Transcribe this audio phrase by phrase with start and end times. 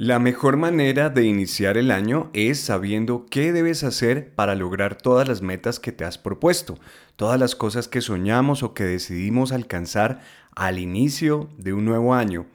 [0.00, 5.26] La mejor manera de iniciar el año es sabiendo qué debes hacer para lograr todas
[5.26, 6.78] las metas que te has propuesto,
[7.16, 10.20] todas las cosas que soñamos o que decidimos alcanzar
[10.54, 12.46] al inicio de un nuevo año.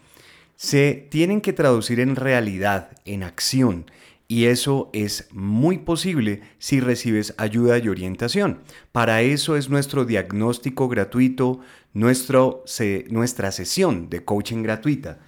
[0.56, 3.92] Se tienen que traducir en realidad, en acción,
[4.30, 8.62] y eso es muy posible si recibes ayuda y orientación.
[8.94, 11.60] Para eso es nuestro diagnóstico gratuito,
[11.92, 12.64] nuestro,
[13.10, 15.20] nuestra sesión de coaching gratuita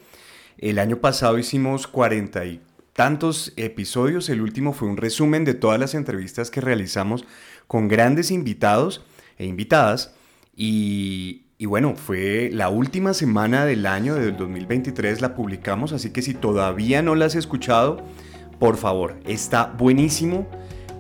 [0.60, 2.62] El año pasado hicimos cuarenta y
[2.94, 4.30] tantos episodios.
[4.30, 7.26] El último fue un resumen de todas las entrevistas que realizamos
[7.66, 9.04] con grandes invitados
[9.40, 10.14] e invitadas.
[10.56, 16.22] Y, y bueno, fue la última semana del año del 2023, la publicamos, así que
[16.22, 18.04] si todavía no la has escuchado,
[18.60, 20.48] por favor, está buenísimo.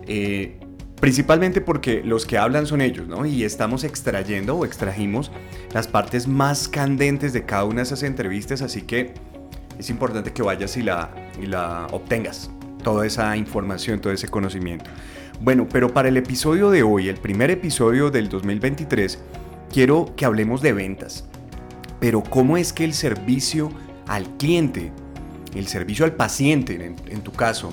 [0.08, 0.62] Eh,
[1.00, 3.26] Principalmente porque los que hablan son ellos, ¿no?
[3.26, 5.32] Y estamos extrayendo o extrajimos
[5.72, 9.14] las partes más candentes de cada una de esas entrevistas, así que
[9.78, 12.50] es importante que vayas y la, y la obtengas,
[12.84, 14.90] toda esa información, todo ese conocimiento.
[15.40, 19.20] Bueno, pero para el episodio de hoy, el primer episodio del 2023,
[19.72, 21.26] quiero que hablemos de ventas.
[22.00, 23.72] Pero ¿cómo es que el servicio
[24.08, 24.92] al cliente,
[25.54, 27.72] el servicio al paciente en, en tu caso,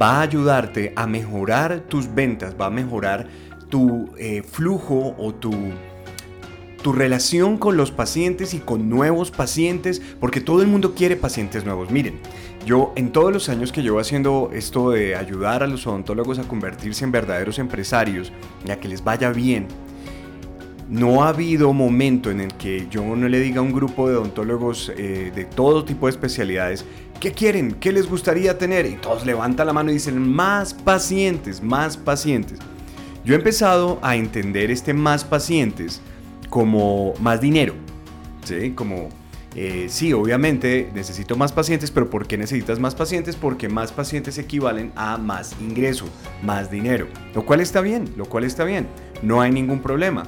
[0.00, 3.28] va a ayudarte a mejorar tus ventas, va a mejorar
[3.68, 5.52] tu eh, flujo o tu,
[6.82, 11.64] tu relación con los pacientes y con nuevos pacientes, porque todo el mundo quiere pacientes
[11.64, 11.90] nuevos.
[11.90, 12.18] Miren,
[12.66, 16.44] yo en todos los años que llevo haciendo esto de ayudar a los odontólogos a
[16.44, 18.32] convertirse en verdaderos empresarios
[18.66, 19.66] y a que les vaya bien,
[20.90, 24.16] no ha habido momento en el que yo no le diga a un grupo de
[24.16, 26.84] odontólogos eh, de todo tipo de especialidades,
[27.20, 27.72] ¿qué quieren?
[27.72, 28.86] ¿Qué les gustaría tener?
[28.86, 32.58] Y todos levantan la mano y dicen, más pacientes, más pacientes.
[33.24, 36.00] Yo he empezado a entender este más pacientes
[36.48, 37.74] como más dinero,
[38.44, 38.70] ¿sí?
[38.70, 39.10] Como,
[39.54, 43.36] eh, sí, obviamente necesito más pacientes, pero ¿por qué necesitas más pacientes?
[43.36, 46.06] Porque más pacientes equivalen a más ingreso,
[46.42, 48.88] más dinero, lo cual está bien, lo cual está bien,
[49.22, 50.24] no hay ningún problema.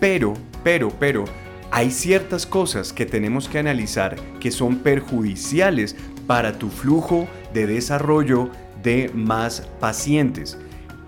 [0.00, 0.32] Pero,
[0.64, 1.26] pero, pero,
[1.70, 8.50] hay ciertas cosas que tenemos que analizar que son perjudiciales para tu flujo de desarrollo
[8.82, 10.58] de más pacientes.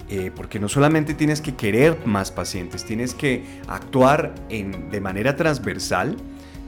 [0.08, 5.36] Eh, porque no solamente tienes que querer más pacientes, tienes que actuar en, de manera
[5.36, 6.16] transversal,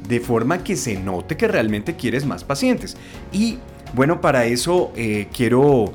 [0.09, 2.97] de forma que se note que realmente quieres más pacientes.
[3.33, 3.59] Y
[3.93, 5.93] bueno, para eso eh, quiero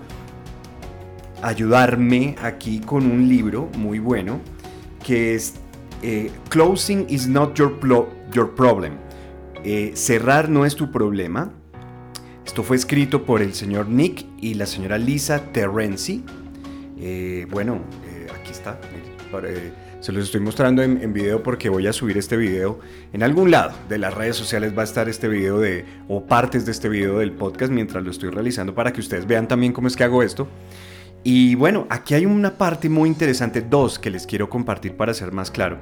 [1.42, 4.40] ayudarme aquí con un libro muy bueno
[5.04, 5.56] que es
[6.02, 7.74] eh, closing is not your,
[8.34, 8.94] your problem.
[9.64, 11.52] Eh, cerrar no es tu problema.
[12.46, 16.24] Esto fue escrito por el señor Nick y la señora Lisa Terenzi.
[16.98, 17.82] Eh, bueno,
[18.40, 18.80] aquí está.
[20.00, 22.80] se los estoy mostrando en, en, video porque voy a subir este video
[23.14, 26.66] en algún lado de las redes sociales va a estar este video de o partes
[26.66, 29.88] de este video del podcast mientras lo estoy realizando para que ustedes vean también cómo
[29.88, 30.48] es que hago esto.
[31.24, 35.31] Y bueno, aquí hay una parte muy interesante, dos que les quiero compartir para ser
[35.31, 35.78] más claro.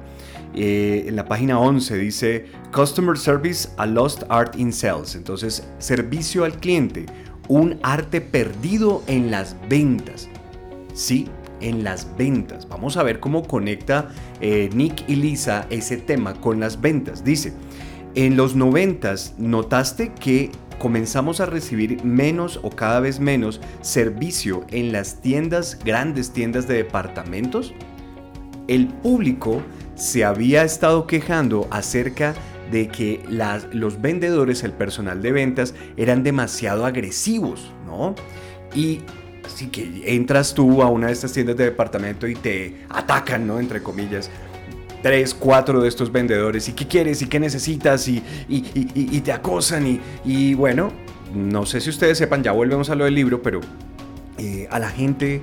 [0.54, 5.14] Eh, en la página 11 dice Customer Service, a Lost Art in Sales.
[5.14, 7.06] Entonces, servicio al cliente,
[7.48, 10.28] un arte perdido en las ventas.
[10.92, 11.28] Sí,
[11.60, 12.68] en las ventas.
[12.68, 14.08] Vamos a ver cómo conecta
[14.40, 17.24] eh, Nick y Lisa ese tema con las ventas.
[17.24, 17.52] Dice,
[18.14, 24.92] en los 90 notaste que comenzamos a recibir menos o cada vez menos servicio en
[24.92, 27.74] las tiendas, grandes tiendas de departamentos,
[28.68, 29.62] el público
[29.94, 32.34] se había estado quejando acerca
[32.70, 33.22] de que
[33.72, 38.14] los vendedores, el personal de ventas, eran demasiado agresivos, ¿no?
[38.74, 39.00] Y
[39.44, 43.58] así que entras tú a una de estas tiendas de departamento y te atacan, ¿no?
[43.58, 44.30] Entre comillas.
[45.02, 46.68] Tres, cuatro de estos vendedores.
[46.68, 47.22] ¿Y qué quieres?
[47.22, 48.08] ¿Y qué necesitas?
[48.08, 50.00] Y, y, te acosan.
[50.24, 50.92] Y, bueno,
[51.34, 53.60] no sé si ustedes sepan, ya volvemos a lo del libro, pero
[54.38, 55.42] eh, a la gente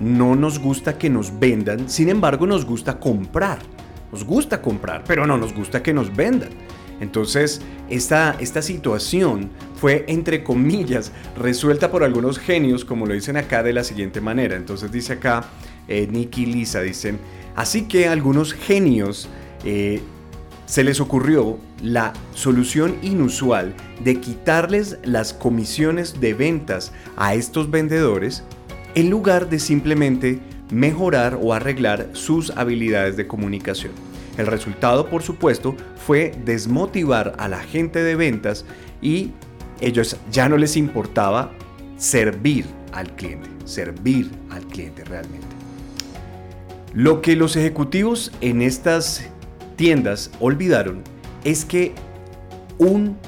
[0.00, 1.88] no nos gusta que nos vendan.
[1.88, 3.58] Sin embargo, nos gusta comprar.
[4.12, 6.50] Nos gusta comprar, pero no nos gusta que nos vendan.
[7.00, 7.60] Entonces,
[7.90, 13.72] esta, esta situación fue, entre comillas, resuelta por algunos genios, como lo dicen acá de
[13.72, 14.56] la siguiente manera.
[14.56, 15.44] Entonces dice acá,
[15.88, 17.18] eh, Nicky y Lisa dicen,
[17.54, 19.28] así que algunos genios
[19.64, 20.00] eh,
[20.66, 28.42] se les ocurrió la solución inusual de quitarles las comisiones de ventas a estos vendedores
[28.94, 30.40] en lugar de simplemente
[30.70, 33.92] mejorar o arreglar sus habilidades de comunicación.
[34.36, 38.64] El resultado, por supuesto, fue desmotivar a la gente de ventas
[39.00, 39.30] y
[39.80, 41.52] ellos ya no les importaba
[41.96, 45.55] servir al cliente, servir al cliente realmente.
[46.96, 49.28] Lo que los ejecutivos en estas
[49.76, 51.02] tiendas olvidaron
[51.44, 51.92] es que
[52.78, 53.18] un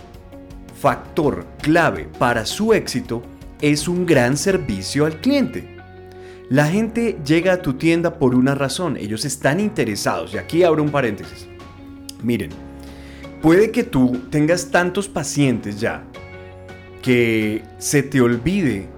[0.80, 3.22] factor clave para su éxito
[3.60, 5.68] es un gran servicio al cliente.
[6.48, 10.32] La gente llega a tu tienda por una razón, ellos están interesados.
[10.32, 11.46] Y aquí abro un paréntesis.
[12.22, 12.52] Miren,
[13.42, 16.04] puede que tú tengas tantos pacientes ya
[17.02, 18.88] que se te olvide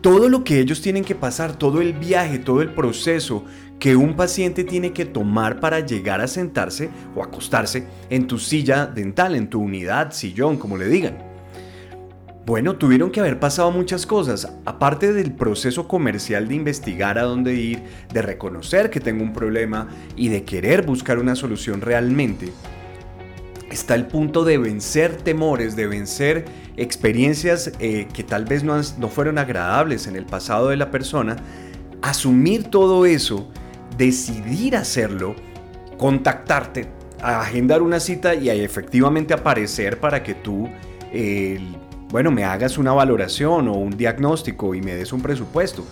[0.00, 3.44] todo lo que ellos tienen que pasar, todo el viaje, todo el proceso
[3.78, 8.86] que un paciente tiene que tomar para llegar a sentarse o acostarse en tu silla
[8.86, 11.18] dental, en tu unidad, sillón, como le digan.
[12.44, 17.54] Bueno, tuvieron que haber pasado muchas cosas, aparte del proceso comercial de investigar a dónde
[17.54, 22.50] ir, de reconocer que tengo un problema y de querer buscar una solución realmente.
[23.70, 26.44] Está el punto de vencer temores, de vencer
[26.76, 31.36] experiencias eh, que tal vez no, no fueron agradables en el pasado de la persona,
[32.00, 33.50] asumir todo eso,
[33.96, 35.34] decidir hacerlo,
[35.98, 36.88] contactarte,
[37.20, 40.68] agendar una cita y efectivamente aparecer para que tú
[42.10, 45.84] bueno, me hagas una valoración o un diagnóstico y me des un presupuesto.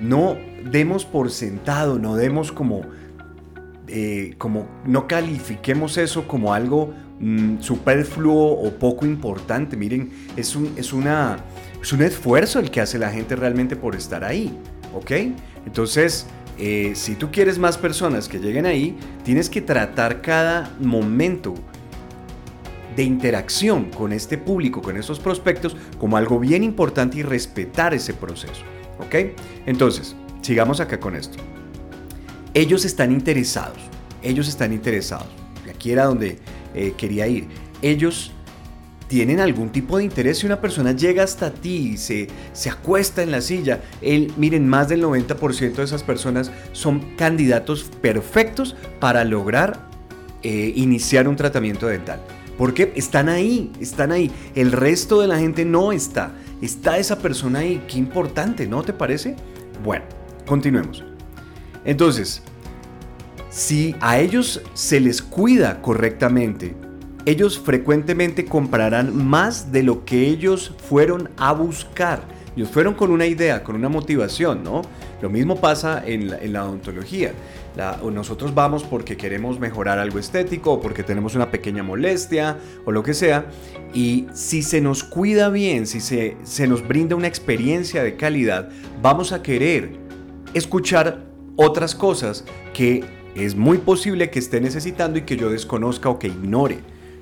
[0.00, 0.36] No
[0.70, 2.82] demos por sentado, no demos como,
[3.96, 9.76] eh, como no califiquemos eso como algo mm, superfluo o poco importante.
[9.76, 11.36] Miren, es un, es, una,
[11.80, 14.52] es un esfuerzo el que hace la gente realmente por estar ahí,
[14.92, 15.12] ¿ok?
[15.64, 16.26] Entonces,
[16.58, 21.54] eh, si tú quieres más personas que lleguen ahí, tienes que tratar cada momento
[22.96, 28.12] de interacción con este público, con esos prospectos, como algo bien importante y respetar ese
[28.12, 28.64] proceso.
[28.98, 29.36] ¿Ok?
[29.66, 31.38] Entonces, sigamos acá con esto.
[32.54, 33.78] Ellos están interesados,
[34.22, 35.26] ellos están interesados.
[35.68, 36.38] Aquí era donde
[36.74, 37.48] eh, quería ir.
[37.82, 38.30] Ellos
[39.08, 43.22] tienen algún tipo de interés si una persona llega hasta ti y se, se acuesta
[43.22, 43.80] en la silla.
[44.00, 49.88] El, miren, más del 90% de esas personas son candidatos perfectos para lograr
[50.42, 52.20] eh, iniciar un tratamiento dental.
[52.56, 54.30] Porque están ahí, están ahí.
[54.54, 56.32] El resto de la gente no está.
[56.62, 57.82] Está esa persona ahí.
[57.88, 59.36] Qué importante, ¿no te parece?
[59.82, 60.04] Bueno,
[60.46, 61.13] continuemos.
[61.84, 62.42] Entonces,
[63.50, 66.74] si a ellos se les cuida correctamente,
[67.26, 72.22] ellos frecuentemente comprarán más de lo que ellos fueron a buscar.
[72.56, 74.82] Ellos fueron con una idea, con una motivación, ¿no?
[75.20, 77.32] Lo mismo pasa en la, odontología
[78.12, 83.02] nosotros vamos porque queremos mejorar algo estético o porque tenemos una pequeña molestia o lo
[83.02, 83.46] que sea.
[83.92, 88.68] Y si se nos cuida bien, si se nos brinda una experiencia de calidad,
[89.02, 89.96] vamos a querer
[90.54, 96.18] escuchar otras cosas que es muy posible que esté necesitando y que yo desconozca o
[96.18, 96.78] que ignore.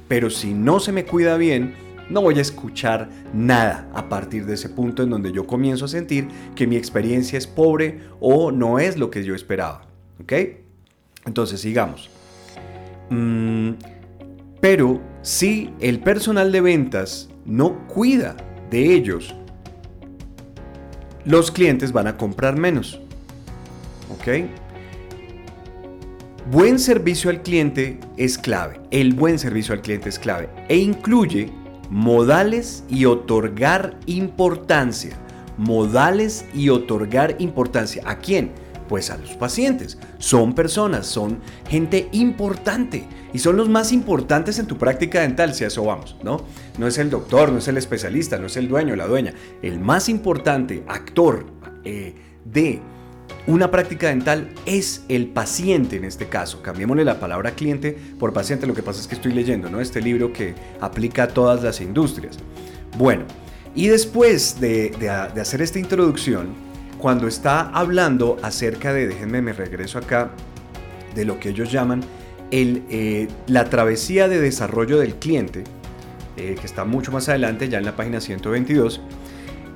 [0.09, 1.75] Pero si no se me cuida bien,
[2.11, 5.89] no voy a escuchar nada a partir de ese punto en donde yo comienzo a
[5.89, 9.87] sentir que mi experiencia es pobre o no es lo que yo esperaba.
[10.21, 10.33] ¿Ok?
[11.25, 12.11] Entonces, sigamos.
[13.11, 13.73] Mm,
[14.61, 18.37] pero si el personal de ventas no cuida
[18.71, 19.35] de ellos,
[21.25, 23.01] los clientes van a comprar menos.
[26.51, 28.81] Buen servicio al cliente es clave.
[28.91, 30.49] El buen servicio al cliente es clave.
[30.69, 31.51] E incluye
[31.89, 35.17] modales y otorgar importancia.
[35.57, 38.03] Modales y otorgar importancia.
[38.07, 38.53] ¿A quién?
[38.89, 39.99] Pues a los pacientes.
[40.19, 41.39] Son personas, son
[41.69, 46.17] gente importante y son los más importantes en tu práctica dental, si a eso vamos,
[46.23, 46.43] ¿no?
[46.79, 49.33] No es el doctor, no es el especialista, no es el dueño, la dueña.
[49.63, 51.47] El más importante actor
[51.85, 52.15] eh,
[52.45, 52.81] de
[53.47, 56.63] una práctica dental es el paciente en este caso.
[56.63, 58.67] Cambiémosle la palabra cliente por paciente.
[58.67, 59.81] Lo que pasa es que estoy leyendo ¿no?
[59.81, 62.39] este libro que aplica a todas las industrias.
[62.97, 63.25] Bueno,
[63.75, 64.93] y después de,
[65.41, 66.49] hacer esta introducción,
[66.99, 70.31] cuando está hablando acerca de, déjenme me regreso acá,
[71.15, 72.03] de lo que ellos llaman
[72.51, 75.65] eh, la travesía de desarrollo del cliente,
[76.37, 79.01] eh, que está mucho más adelante, ya en la página 122,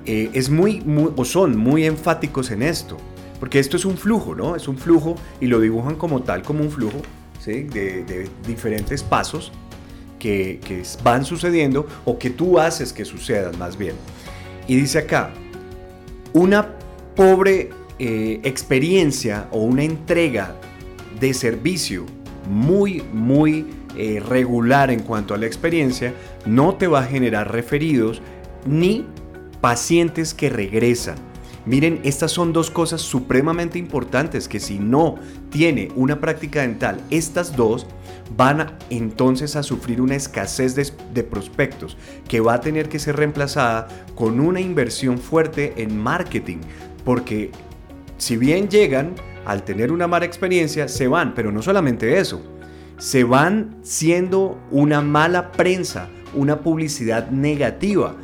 [0.04, 0.84] eh, es muy,
[1.16, 2.98] o son muy enfáticos en esto,
[3.38, 4.56] porque esto es un flujo, ¿no?
[4.56, 7.00] Es un flujo y lo dibujan como tal, como un flujo
[7.40, 7.62] ¿sí?
[7.62, 9.52] de, diferentes pasos
[10.18, 13.94] que, van sucediendo o que tú haces que sucedan más bien.
[14.66, 15.30] Y dice acá,
[16.32, 16.74] una
[17.14, 20.56] pobre eh, experiencia o una entrega
[21.20, 22.04] de servicio
[22.50, 23.66] muy, muy
[23.96, 26.12] eh, regular en cuanto a la experiencia,
[26.44, 28.20] no te va a generar referidos
[28.66, 29.06] ni
[29.60, 31.16] pacientes que regresan.
[31.66, 35.16] Miren, estas son dos cosas supremamente importantes que si no
[35.50, 37.88] tiene una práctica dental, estas dos
[38.36, 41.96] van entonces a sufrir una escasez de, prospectos
[42.28, 46.58] que va a tener que ser reemplazada con una inversión fuerte en marketing,
[47.04, 47.50] porque
[48.16, 52.42] si bien llegan, al tener una mala experiencia, se van, pero no solamente eso,
[52.96, 58.14] se van siendo una mala prensa, una publicidad negativa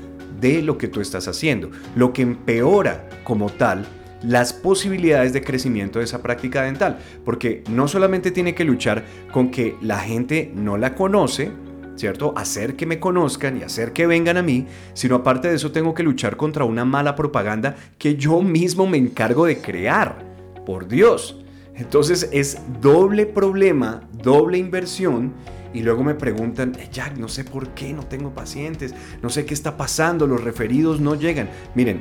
[0.42, 3.86] de lo que tú estás haciendo, lo que empeora como tal
[4.22, 9.50] las posibilidades de crecimiento de esa práctica dental, porque no solamente tiene que luchar con
[9.50, 11.50] que la gente no la conoce,
[11.96, 12.32] ¿cierto?
[12.36, 15.94] Hacer que me conozcan y hacer que vengan a mí, sino aparte de eso tengo
[15.94, 20.30] que luchar contra una mala propaganda que yo mismo me encargo de crear.
[20.64, 21.42] Por Dios.
[21.74, 25.32] Entonces es doble problema, doble inversión.
[25.74, 29.46] Y luego me preguntan, eh, Jack, no sé por qué no tengo pacientes, no sé
[29.46, 31.48] qué está pasando, los referidos no llegan.
[31.74, 32.00] Miren,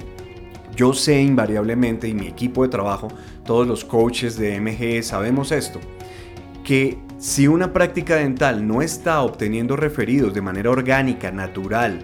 [0.75, 3.09] yo sé invariablemente y mi equipo de trabajo,
[3.45, 5.79] todos los coaches de MG sabemos esto,
[6.63, 12.03] que si una práctica dental no está obteniendo referidos de manera orgánica, natural,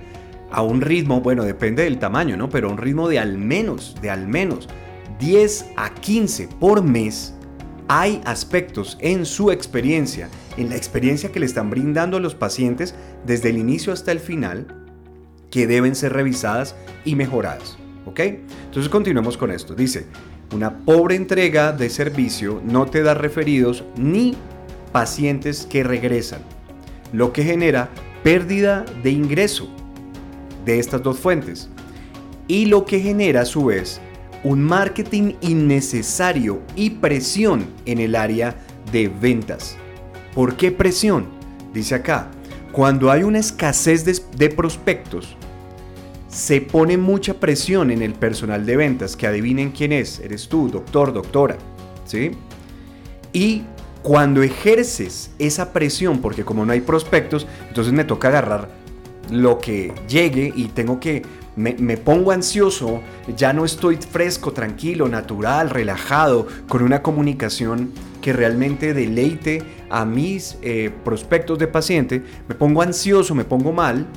[0.52, 2.50] a un ritmo, bueno, depende del tamaño, ¿no?
[2.50, 4.70] Pero a un ritmo de al menos, de al menos
[5.20, 7.34] 10 a 15 por mes,
[7.88, 12.96] hay aspectos en su experiencia, en la experiencia que le están brindando a los pacientes
[13.26, 14.68] desde el inicio hasta el final,
[15.50, 17.78] que deben ser revisadas y mejoradas.
[18.06, 18.20] ¿Ok?
[18.20, 19.76] Entonces continuemos con esto.
[19.76, 20.06] Dice,
[20.54, 24.36] una pobre entrega de servicio no te da referidos ni
[24.92, 26.42] pacientes que regresan,
[27.12, 27.90] lo que genera
[28.24, 29.70] pérdida de ingreso
[30.66, 31.70] de estas dos fuentes
[32.48, 34.02] y lo que genera a su vez
[34.44, 38.56] un marketing innecesario y presión en el área
[38.92, 39.78] de ventas.
[40.38, 41.26] ¿Por qué presión?
[41.74, 42.28] Dice acá,
[42.72, 45.36] cuando hay una escasez de, prospectos,
[46.30, 50.70] se pone mucha presión en el personal de ventas, que adivinen quién es, eres tú,
[50.70, 51.58] doctor, doctora,
[52.06, 52.34] ¿sí?
[53.34, 53.64] Y
[54.04, 58.70] cuando ejerces esa presión, porque como no hay prospectos, entonces me toca agarrar
[59.32, 61.24] lo que llegue y tengo que,
[61.56, 63.02] me, pongo ansioso,
[63.36, 70.58] ya no estoy fresco, tranquilo, natural, relajado, con una comunicación que realmente deleite a mis
[70.62, 74.08] eh, prospectos de paciente, me pongo ansioso, me pongo mal.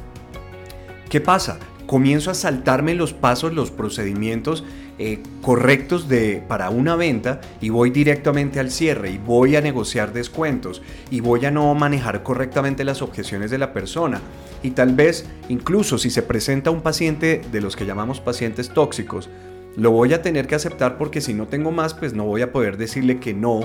[1.08, 1.58] ¿Qué pasa?
[1.86, 4.64] Comienzo a saltarme los pasos, los procedimientos
[5.02, 10.12] eh, correctos de, para una venta y voy directamente al cierre y voy a negociar
[10.12, 14.20] descuentos y voy a no manejar correctamente las objeciones de la persona.
[14.62, 19.30] Y tal vez incluso si se presenta un paciente de los que llamamos pacientes tóxicos,
[19.74, 22.52] lo voy a tener que aceptar porque si no tengo más, pues no voy a
[22.52, 23.60] poder decirle que no.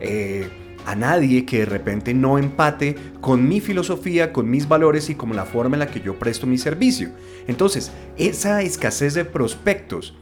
[0.00, 0.48] Eh,
[0.86, 5.34] a nadie que de repente no empate con mi filosofía, con mis valores y con
[5.36, 7.10] la forma en la que yo presto mi servicio.
[7.46, 10.14] Entonces, esa escasez de prospectos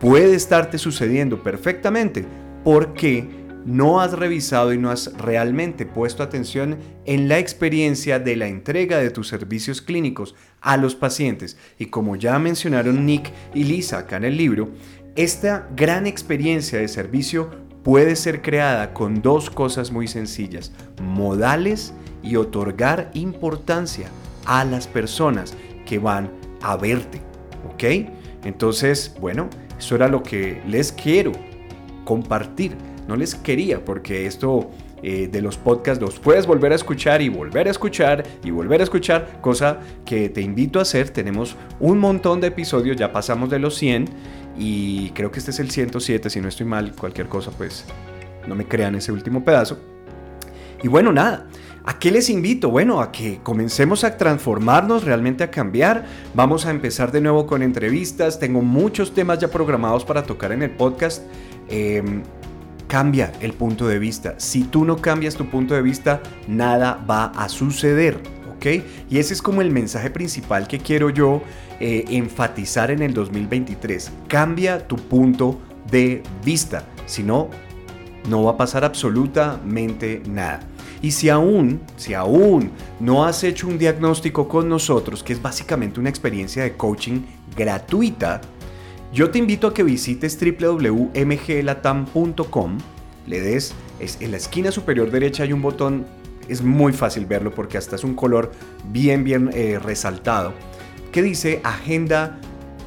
[0.00, 2.24] puede estarte sucediendo perfectamente
[2.64, 3.28] porque
[3.64, 8.98] no has revisado y no has realmente puesto atención en la experiencia de la entrega
[8.98, 11.58] de tus servicios clínicos a los pacientes.
[11.78, 14.70] Y como ya mencionaron Nick y Lisa acá en el libro,
[15.14, 17.50] esta gran experiencia de servicio
[17.82, 20.72] puede ser creada con dos cosas muy sencillas,
[21.02, 24.08] modales y otorgar importancia
[24.46, 25.56] a las personas
[25.86, 26.30] que van
[26.62, 27.20] a verte.
[27.72, 28.10] ¿Ok?
[28.44, 31.32] Entonces, bueno, eso era lo que les quiero
[32.04, 32.76] compartir.
[33.08, 34.70] No les quería porque esto
[35.02, 38.80] eh, de los podcasts los puedes volver a escuchar y volver a escuchar y volver
[38.80, 41.08] a escuchar, cosa que te invito a hacer.
[41.10, 44.04] Tenemos un montón de episodios, ya pasamos de los 100
[44.56, 47.84] y creo que este es el 107, si no estoy mal, cualquier cosa pues
[48.46, 49.78] no me crean ese último pedazo.
[50.82, 51.46] Y bueno, nada,
[51.84, 52.70] ¿A qué les invito?
[52.70, 56.04] Bueno, a que comencemos a transformarnos, realmente a cambiar.
[56.34, 58.38] Vamos a empezar de nuevo con entrevistas.
[58.38, 61.22] Tengo muchos temas ya programados para tocar en el podcast.
[61.68, 62.22] Em,
[62.86, 64.34] cambia el punto de vista.
[64.36, 68.20] Si tú no cambias tu punto de vista, nada va a suceder.
[68.64, 71.42] Y ese es como el mensaje principal que quiero yo
[71.80, 74.10] eh, enfatizar en el 2023.
[74.28, 75.58] Cambia tu punto
[75.90, 76.84] de vista.
[77.06, 77.48] Si no,
[78.28, 80.60] no va a pasar absolutamente nada.
[81.02, 85.98] Y si aún, si aún no has hecho un diagnóstico con nosotros, que es básicamente
[85.98, 87.22] una experiencia de coaching
[87.56, 88.42] gratuita,
[89.12, 92.78] yo te invito a que visites www.mglatam.com,
[93.26, 96.06] le des, es, en la esquina superior derecha hay un botón,
[96.48, 98.52] es muy fácil verlo porque hasta es un color
[98.90, 100.52] bien, bien eh, resaltado,
[101.12, 102.38] que dice Agenda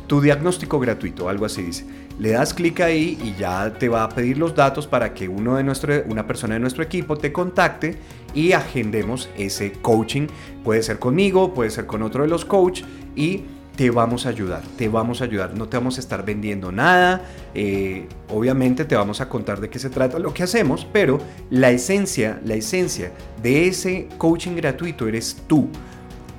[0.07, 1.85] tu diagnóstico gratuito, algo así dice.
[2.19, 5.55] Le das clic ahí y ya te va a pedir los datos para que uno
[5.55, 7.97] de nuestro, una persona de nuestro equipo te contacte
[8.35, 10.27] y agendemos ese coaching.
[10.63, 13.45] Puede ser conmigo, puede ser con otro de los coaches y
[13.75, 17.25] te vamos a ayudar, te vamos a ayudar, no te vamos a estar vendiendo nada,
[17.55, 21.71] eh, obviamente te vamos a contar de qué se trata lo que hacemos, pero la
[21.71, 23.11] esencia, la esencia
[23.41, 25.69] de ese coaching gratuito eres tú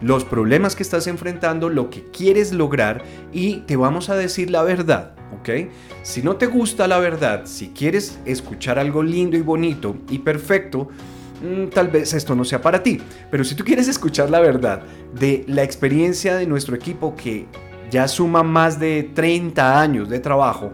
[0.00, 4.62] los problemas que estás enfrentando, lo que quieres lograr y te vamos a decir la
[4.62, 5.70] verdad, ¿ok?
[6.02, 10.88] Si no te gusta la verdad, si quieres escuchar algo lindo y bonito y perfecto,
[11.42, 13.00] mm, tal vez esto no sea para ti.
[13.30, 14.82] Pero si tú quieres escuchar la verdad
[15.18, 17.46] de la experiencia de nuestro equipo que
[17.90, 20.72] ya suma más de 30 años de trabajo,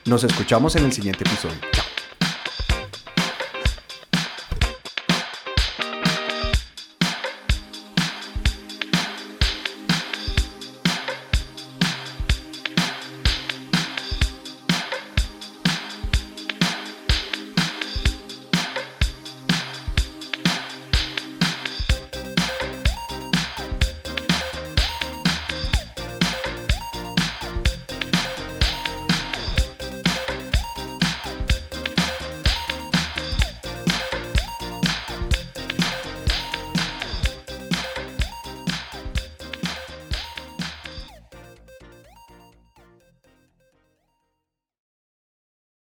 [0.05, 1.76] Nos escuchamos en el siguiente episodio.